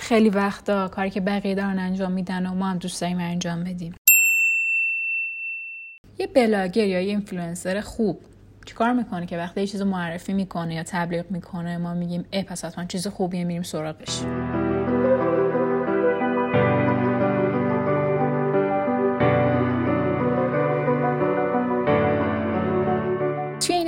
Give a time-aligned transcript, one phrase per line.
[0.00, 3.94] خیلی وقتا کاری که بقیه دارن انجام میدن و ما هم دوست داریم انجام بدیم؟
[6.18, 8.18] یه بلاگر یا یه اینفلوئنسر خوب
[8.66, 12.64] چیکار می‌کنه که وقتی یه چیز معرفی می‌کنه یا تبلیغ می‌کنه ما میگیم ای پس
[12.64, 14.22] حتما چیز خوبیه میریم سراغش.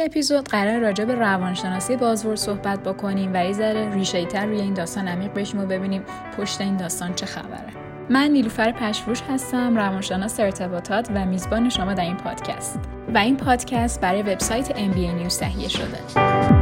[0.08, 4.74] اپیزود قرار راجع به روانشناسی buzzword صحبت بکنیم و یه ذره ریشه تر روی این
[4.74, 6.02] داستان عمیق بشیم و ببینیم
[6.38, 7.72] پشت این داستان چه خبره.
[8.10, 12.80] من نیلوفر پشفروش هستم روانشناس ارتباطات و میزبان شما در این پادکست.
[13.14, 16.57] و این پادکست برای وبسایت MBA نیوز تهیه شده.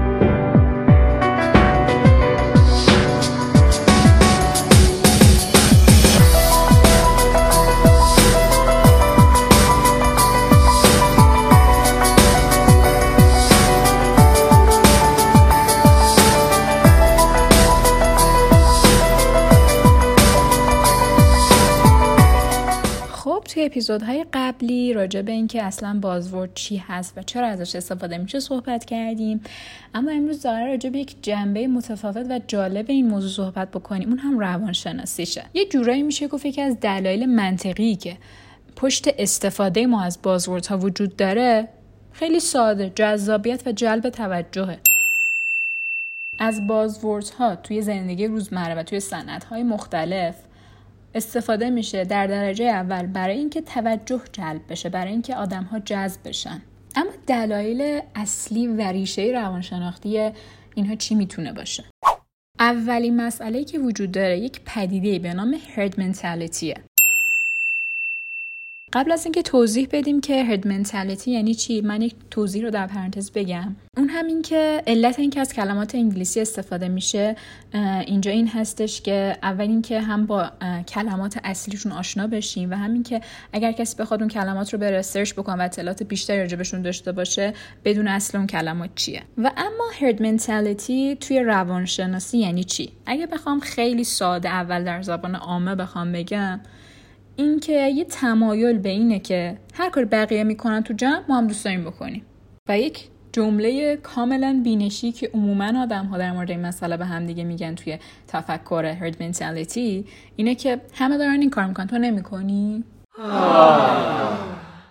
[23.77, 28.85] اپیزودهای قبلی راجع به اینکه اصلا بازورد چی هست و چرا ازش استفاده میشه صحبت
[28.85, 29.41] کردیم.
[29.95, 34.09] اما امروز داره راجع به یک جنبه متفاوت و جالب این موضوع صحبت بکنیم.
[34.09, 38.17] اون هم روانشناسیشه یه جورایی میشه گفت یکی از دلایل منطقی که
[38.77, 41.69] پشت استفاده ما از بازوردها وجود داره
[42.13, 44.79] خیلی ساده جذابیت و جلب توجهه.
[46.39, 49.01] از بازوردها توی زندگی روزمره و توی
[49.51, 50.35] های مختلف
[51.17, 56.29] استفاده میشه در درجه اول برای اینکه توجه جلب بشه برای اینکه آدم ها جذب
[56.29, 56.63] بشن.
[56.97, 60.31] اما دلایل اصلی و ریشه روانشناختی
[60.75, 61.85] اینها چی می‌تونه باشه؟
[62.61, 66.75] اولین مسئله که وجود داره یک پدیده به نام هرد منتالیتیه
[68.97, 72.87] قبل از اینکه توضیح بدیم که هرد منتالیتی یعنی چی من یک توضیح رو در
[72.87, 73.77] پرانتز بگم.
[73.97, 77.37] اون همین که علت اینکه از کلمات انگلیسی استفاده میشه
[78.07, 80.51] اینجا این هستش که اول اینکه هم با
[80.89, 83.21] کلمات اصلیشون آشنا بشیم و همین که
[83.53, 87.53] اگر کسی بخواد اون کلمات رو بره سرچ بکنه و اطلاعات بیشتری راجبشون داشته باشه
[87.85, 93.61] بدون اصل اون کلمات چیه؟ و اما هرد منتالیتی توی روانشناسی یعنی چی؟ اگه بخوام
[93.61, 96.61] خیلی ساده اول در زبان عامه بخوام بگم
[97.37, 101.65] اینکه یه تمایل به اینه که هر کاری بقیه می‌کنن تو جمع ما هم دوست
[101.65, 102.23] داریم بکنیم.
[102.69, 107.27] و یک جمله کاملا بینشی که عموما آدم ها در مورد این مسئله به هم
[107.27, 107.99] دیگه میگن توی
[108.29, 109.17] تفکر herd
[110.37, 112.85] اینه که همه دارن این کار می‌کنن تو نمی‌کنی؟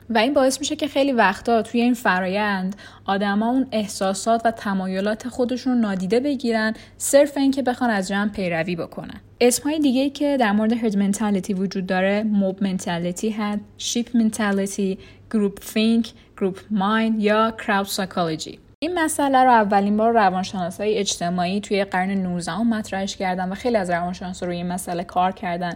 [0.09, 5.27] و این باعث میشه که خیلی وقتا توی این فرایند آدما اون احساسات و تمایلات
[5.27, 9.21] خودشون نادیده بگیرن صرف اینکه بخوان از جمع پیروی بکنن.
[9.41, 14.97] اسمهای دیگه که در مورد herd mentality وجود داره mob mentality هست sheep mentality
[15.31, 22.11] groupthink group mind یا crowd psychology این مسئله رو اولین بار روانشناسای اجتماعی توی قرن
[22.11, 25.73] 19 مطرحش کردن و خیلی از روانشناسا روی این مسئله کار کردن.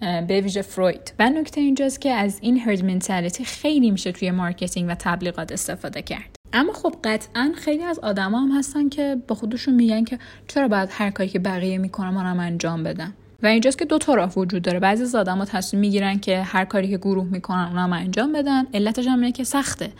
[0.00, 1.12] به ویژه فروید.
[1.18, 6.02] و نکته اینجاست که از این herd mentality خیلی میشه توی marketing و تبلیغات استفاده
[6.02, 6.36] کرد.
[6.52, 10.18] اما خب قطعا خیلی از آدما هم هستن که با خودشون میگن که
[10.48, 14.32] چرا باید هر کاری که بقیه می‌کنن هم انجام بدم و اینجاست که دو راه
[14.36, 14.80] وجود داره.
[14.80, 18.66] بعضی از آدما تصمیم می‌گیرن که هر کاری که گروه می‌کنن اونم انجام بدن.
[18.74, 19.90] علتش هم اینه که سخته.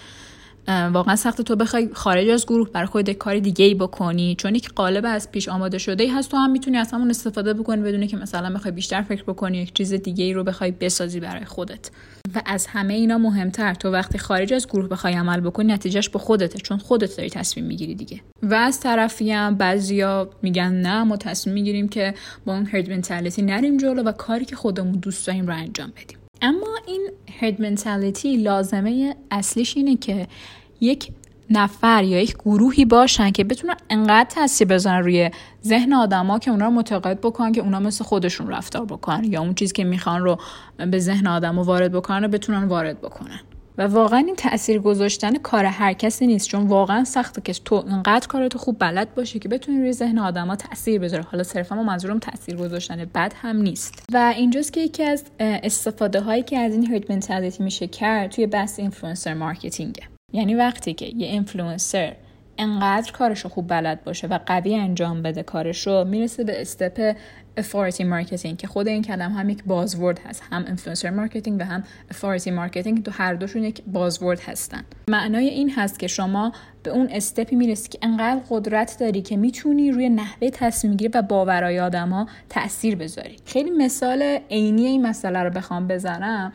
[0.69, 4.35] واقعا سخت تو بخوای خارج از گروه برای خود کار دیگه ای بکنی.
[4.39, 7.55] چون یک قالب از پیش آماده شده ای هست تو هم می‌تونی از همون استفاده
[7.55, 11.21] بکنی بدونی که مثلا بخوای بیشتر فکر بکنی یک چیز دیگه ای رو بخوای بسازی
[11.21, 11.91] برای خودت.
[12.35, 16.19] و از همه اینا مهمتر تو وقتی خارج از گروه بخوای عمل بکنی نتیجهش به
[16.19, 18.21] خودته چون خودت داری تصمیم می‌گیری دیگه.
[18.43, 23.43] و از طرفی هم بعضیا میگن نه ما تصمیم می‌گیریم که با اون هرد منتالیتی
[23.43, 26.16] نریم جلو و کاری که خودمون دوست داریم رو انجام بدیم.
[26.43, 27.11] اما این
[27.41, 30.27] هرد منتالیتی لازمه اصلیش اینه که
[30.81, 31.13] یک
[31.51, 35.31] نفر یا یک گروهی باشن که بتونن انقدر تاثیر بزنن روی
[35.65, 39.55] ذهن آدما که اونا رو متقاعد بکنن که اونا مثل خودشون رفتار بکنن یا اون
[39.55, 40.39] چیزی که می‌خوان رو
[40.91, 43.41] به ذهن آدما وارد بکنن رو بتونن وارد بکنن.
[43.79, 48.27] و واقعا این تاثیر گذاشتن کار هر کسی نیست چون واقعا سخته که تو انقدر
[48.27, 51.23] کارتو خوب بلد باشی که بتونی روی ذهن آدما تاثیر بذاره.
[51.23, 54.05] حالا صرفا ما منظورم تاثیر گذاشتن بد هم نیست.
[54.13, 58.47] و اینجاست که یکی از استفاده هایی که از این herd mentality میشه کرد توی
[58.47, 60.03] بحث influencer marketing ه.
[60.33, 62.17] یعنی وقتی که یه اینفلوئنسر
[62.59, 67.17] انقدر کارشو خوب بلد باشه و قوی انجام بده کارشو می‌رسه به step
[67.61, 70.43] authority marketing که خود این کلمه هم یک buzzword هست.
[70.51, 74.85] هم influencer marketing و هم authority marketing تو هر دوشون یک buzzword هستن.
[75.11, 79.37] معنای این هست که شما به اون step ی می‌رسی که انقدر قدرت داری که
[79.37, 83.37] می‌تونی روی نحوه تصمیم گیری و باورای آدما تاثیر بذاری.
[83.45, 86.53] خیلی مثال عینی این مسئله رو بخوام بزنم.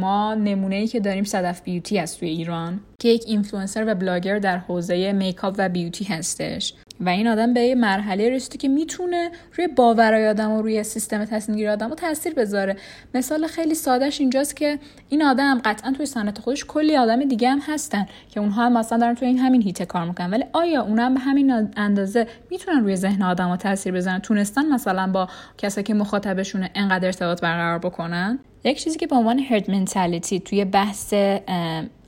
[0.00, 4.38] ما نمونه ای که داریم صدف بیوتی هست توی ایران که یک اینفلوئنسر و بلاگر
[4.38, 6.74] در حوزه makeup و beauty هستش.
[7.00, 11.24] و این آدم به یه مرحله رسیده که می‌تونه روی باورای آدم و روی سیستم
[11.24, 12.76] تصمیم گیری آدم رو تاثیر بذاره.
[13.14, 17.60] مثال خیلی سادهش اینجاست که این آدم قطعا توی صنعت خودش کلی آدم دیگه هم
[17.66, 20.30] هستن که اونها هم مثلا دارن توی این همین هیته کار می‌کنن.
[20.30, 24.72] ولی آیا اونها هم به همین اندازه می‌تونن روی ذهن آدم ها تاثیر بذارن؟ تونستن
[24.72, 29.70] مثلا با کسایی که مخاطبشونه انقدر ارتباط برقرار بکنن؟ یک چیزی که به عنوان هرد
[29.70, 31.14] منتالیتی توی بحث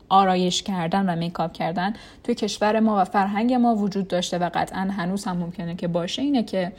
[0.09, 1.93] آرایش کردن و میکاپ کردن
[2.25, 6.23] توی کشور ما و فرهنگ ما وجود داشته و قطعا هنوز هم ممکنه که باشه
[6.23, 6.73] اینه که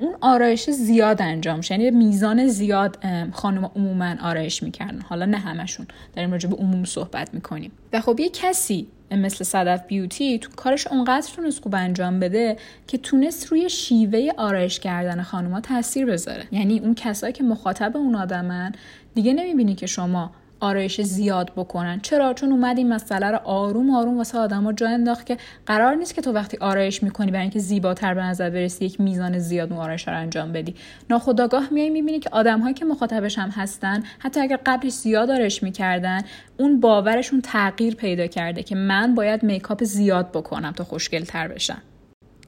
[0.00, 1.74] اون آرایش زیاد انجام شه.
[1.74, 2.98] یعنی میزان زیاد
[3.32, 5.00] خانم عموما آرایش می‌کردن.
[5.00, 5.86] حالا نه همشون.
[6.16, 7.72] داریم راجع به عموم صحبت می‌کنیم.
[7.92, 12.56] و خب یه کسی مثل صدف بیوتی تو کارش اونقدر تونست خوب انجام بده
[12.86, 16.44] که تونست روی شیوه آرایش کردن خانوما تاثیر بذاره.
[16.52, 18.72] یعنی اون کسایی که مخاطب اون آدمن
[19.14, 20.30] دیگه نمی‌بینی که شما
[20.64, 22.00] آرایش زیاد بکنن.
[22.00, 26.14] چرا؟ چون اومد این مسئله رو آروم آروم واسه آدما جا انداخت که قرار نیست
[26.14, 29.82] که تو وقتی آرایش می‌کنی برای اینکه زیباتر به نظر برسی یک میزان زیاد اون
[29.82, 30.74] آرایش رو انجام بدی.
[31.10, 36.20] ناخداگاه میای می‌بینی که آدمهایی که مخاطبش هم هستن حتی اگر قبلش زیاد آرایش می‌کردن
[36.58, 41.82] اون باورشون تغییر پیدا کرده که من باید makeup زیاد بکنم تا خوشگل تر بشم.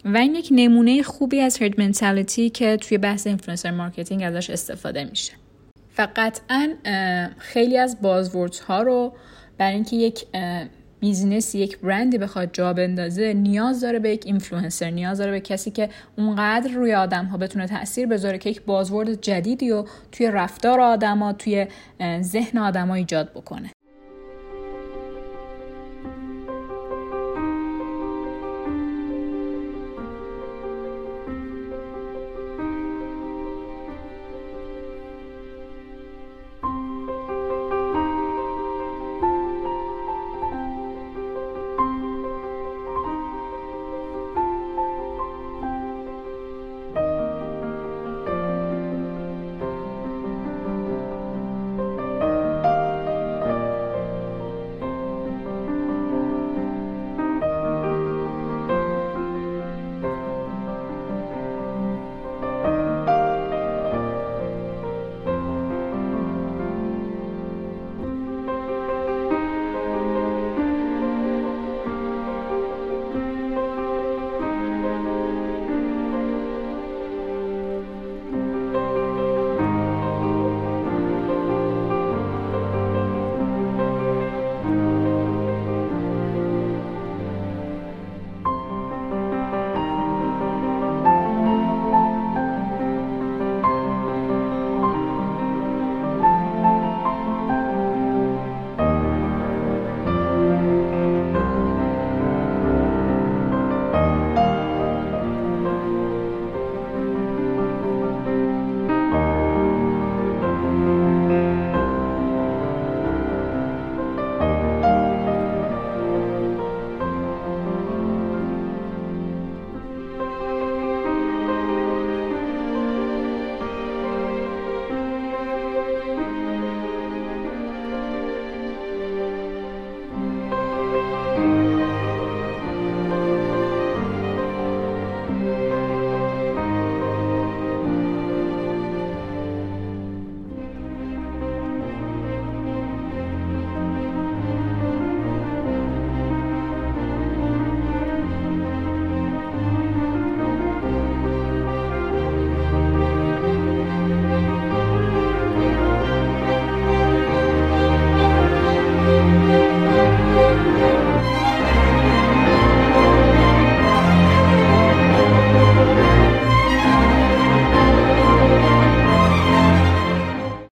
[0.04, 5.04] و این یک نمونه خوبی از herd mentality که توی بحث influencer marketing ازش استفاده
[5.04, 5.32] میشه.
[5.98, 6.74] و قطعا
[7.38, 9.12] خیلی از buzzwords ها رو
[9.58, 10.26] برای اینکه یک
[11.00, 15.70] business یک برندی بخواد جا بندازه نیاز داره به یک اینفلوئنسر نیاز داره به کسی
[15.70, 15.88] که
[16.18, 21.32] اونقدر روی آدم ها بتونه تاثیر بذاره که یک buzzword جدیدی و توی رفتار آدما
[21.32, 21.66] توی
[22.20, 23.70] ذهن آدما ایجاد بکنه.